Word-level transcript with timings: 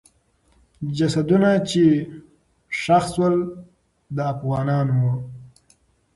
جسدونه 0.97 1.51
چې 1.69 1.83
ښخ 2.79 3.03
سول، 3.13 3.35
د 4.15 4.17
افغانانو 4.33 4.93
وو. 5.01 5.13